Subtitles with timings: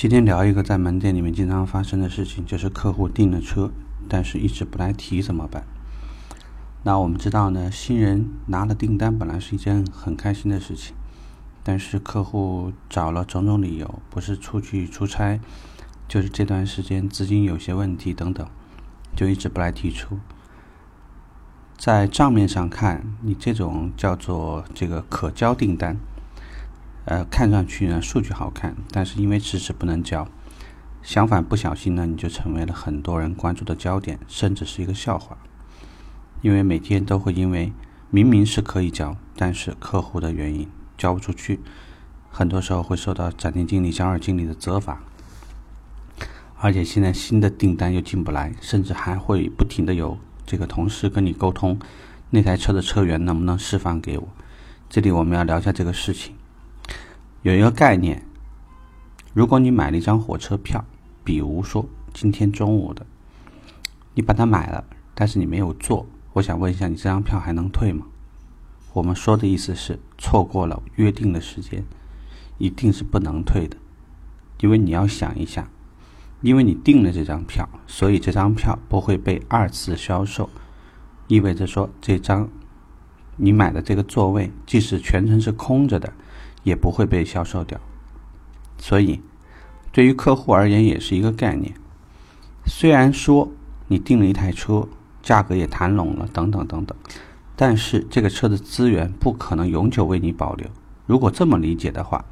[0.00, 3.70] 今天聊一个在门店里面经常发生的事情，就是客户订了车，
[4.08, 5.66] 但是一直不来提怎么办？
[6.84, 10.96] 那我们知道呢，新人拿了订单本来是一件很开心的事情，
[11.62, 15.38] 但是客户找了种种理由，不是出去出差，
[16.08, 18.48] 就是这段时间资金有些问题等等，
[19.14, 20.18] 就一直不来提出。
[21.76, 25.98] 在账面上看，你这种叫做这个可交订单。
[27.06, 30.28] 呃，看上去呢数据好看，但是因为迟迟不能交，
[31.02, 35.36] 相反不小心呢你就成为了很多人关注的焦点，甚至是一个笑话。
[36.42, 37.72] 因为每天都会因为
[38.10, 41.60] 明明是可以交，但是客户的原因交不出去，
[42.30, 45.00] 很多时候会受到展厅经理、销售经理的责罚。
[46.58, 51.78] 而且现在新的订单又进不来，甚至还会不停的有这个同事跟你沟通，
[52.28, 54.28] 那台车的车源能不能释放给我？
[54.88, 56.34] 这里我们要聊一下这个事情。
[57.42, 58.22] 有一个概念，
[59.32, 60.84] 如果你买了一张火车票，
[61.24, 63.06] 比如说今天中午的，
[64.12, 68.04] 你把它买了，但是你没有坐，我想问一下，你这张票还能退吗？
[68.92, 71.82] 我们说的意思是，错过了约定的时间，
[72.58, 73.78] 一定是不能退的，
[74.60, 75.70] 因为你要想一下，
[76.42, 80.50] 因为你订了这张票，所以这张票不会被二次销售，
[81.26, 82.50] 意味着说这张
[83.36, 86.12] 你买的这个座位，即使全程是空着的。
[86.62, 87.80] 也不会被销售掉，
[88.78, 89.20] 所以
[89.92, 91.72] 对于客户而言也是一个概念。
[92.66, 93.50] 虽然说
[93.88, 94.86] 你订了一台车，
[95.22, 96.96] 价格也谈拢了，等等等等，
[97.56, 100.68] 但是这个车的资源不可能永久为你保留。
[101.06, 102.24] 如果这么理解的话，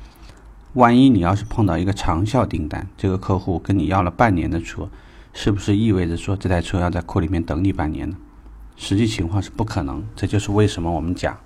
[0.74, 4.88] 万一你要是碰到一个长效订单，这个客户跟你要了半年的车，
[5.32, 8.16] 是不是意味着说这台车要在库里面等你半年呢？
[8.76, 10.04] 实际情况是不可能。
[10.14, 11.36] 这就是为什么我们讲。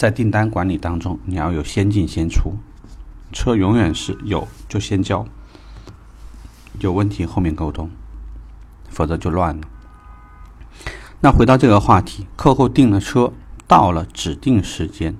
[0.00, 2.54] 在订单管理当中，你要有先进先出，
[3.32, 5.26] 车永远是有就先交，
[6.78, 7.90] 有问题后面沟通，
[8.88, 9.68] 否则就乱了。
[11.20, 13.34] 那回到这个话题，客户订了车，
[13.66, 15.18] 到了指定时间，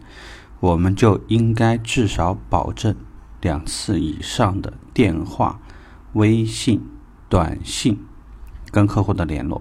[0.61, 2.97] 我们就应该至少保证
[3.43, 5.61] 两次以上的电话、
[6.15, 6.83] 微信、
[7.29, 8.03] 短信
[8.71, 9.61] 跟客户的联络。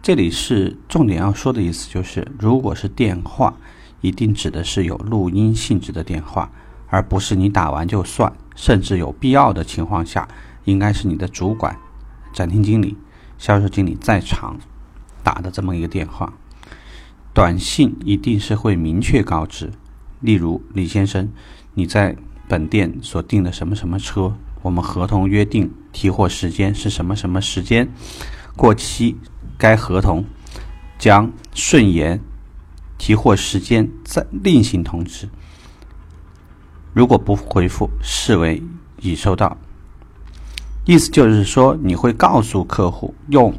[0.00, 3.56] 这里是重点要说的意思，就是如果是电话。
[4.02, 6.50] 一定指的是有录音性质的电话，
[6.88, 8.30] 而不是你打完就算。
[8.54, 10.28] 甚至有必要的情况下，
[10.64, 11.74] 应该是你的主管、
[12.34, 12.98] 展厅经理、
[13.38, 14.58] 销售经理在场
[15.22, 16.34] 打的这么一个电话。
[17.32, 19.70] 短信一定是会明确告知，
[20.20, 21.30] 例如李先生，
[21.72, 22.14] 你在
[22.46, 27.88] 本店所订的什么什么车，我们合同约定提货时间是什么什么时间，
[28.54, 29.16] 过期，
[29.56, 30.26] 该合同
[30.98, 32.20] 将顺延。
[33.02, 35.28] 提货时间再另行通知。
[36.94, 38.62] 如果不回复，视为
[39.00, 39.58] 已收到。
[40.84, 43.52] 意思就是说，你会告诉客户，用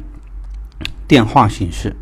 [1.06, 1.94] 电话形式、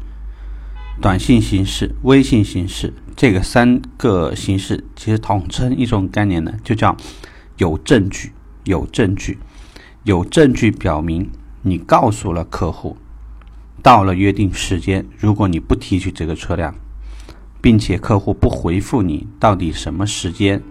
[1.01, 6.97] 短信形式、微信形式这个三个形式，其实统称一种概念呢，就叫
[7.57, 8.33] 有证据。
[8.63, 9.41] 有证据，
[10.05, 11.29] 有证据表明
[11.63, 12.97] 你告诉了客户，
[13.83, 16.73] 到了约定时间，如果你不提取这个车辆。
[17.63, 20.63] 并且客户不回复你到底什么时间，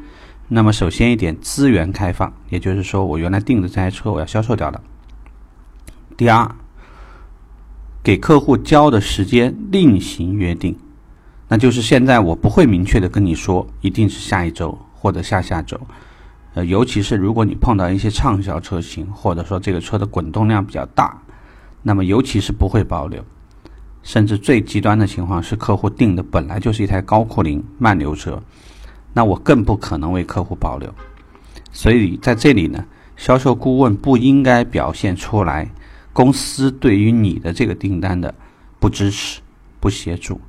[0.50, 4.82] 那么首先一点资源开放，也就是说我原来订的这台车我要销售掉了。
[6.18, 6.54] 第二，
[8.04, 10.78] 给客户交的时间另行约定，
[11.48, 15.80] 那就是现在我不会明确的跟你说一定是下一周或者下下周，
[16.54, 21.24] 呃，尤其是如果你碰到一些畅销车型，或者说这个车的滚动量比较大，
[21.82, 23.24] 那么尤其是不会保留。
[24.04, 28.42] 甚至最极端的情况是，客户订的本来就是一台高库龄慢流车，
[29.14, 30.94] 那我更不可能为客户保留。
[31.72, 32.84] 所以在这里呢，
[33.16, 35.70] 销售顾问不应该表现出来
[36.12, 38.34] 公司对于你的这个订单的
[38.80, 39.40] 不支持、
[39.80, 40.42] 不协助，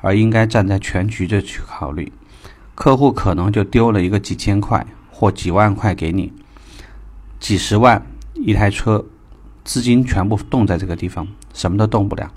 [0.00, 2.10] 而应该站在全局的去考虑。
[2.74, 6.32] 客户可能就丢了一个几千块或几万块给你，
[7.38, 8.00] 几十万
[8.34, 9.04] 一台车，
[9.64, 12.32] 资金全部冻在这个地方，什么都动不了。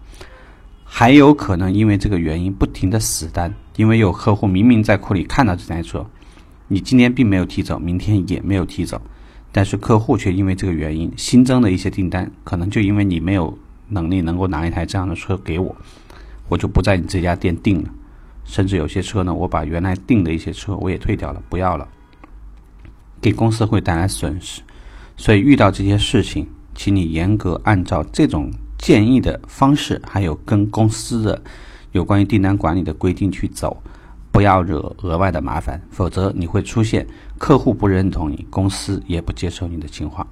[0.96, 6.06] 还有可能因为这个原因不停的死单，因为有客户明明在库里看到这台车，
[6.68, 9.02] 你今天并没有提走，明天也没有提走，
[9.52, 13.58] 但是客户却因为这个原因新增的一些订单，可能就因为你没有
[13.88, 15.76] 能力能够拿一台这样的车给我，
[16.48, 17.90] 我就不在你这家店订了，
[18.44, 21.88] 甚至有些车呢，我把原来订的一些车我也退掉了，不要了，
[23.20, 24.62] 给公司会带来损失，
[25.18, 26.46] 所以遇到这些事情，
[26.76, 28.52] 请你严格按照这种。
[28.84, 31.42] 建议的方式，还有跟公司的
[31.94, 33.82] 有关于订单管理的规定去走，
[34.30, 37.08] 不要惹额外的麻烦，否则你会出现
[37.38, 40.28] 客户不认同你，公司也不接受你的情况。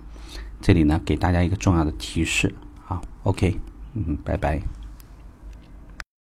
[0.60, 2.54] 这里呢，给大家一个重要的提示。
[2.84, 3.58] 好，OK，
[3.94, 4.62] 嗯，拜拜。